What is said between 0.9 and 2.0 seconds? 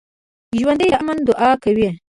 د امن دعا کوي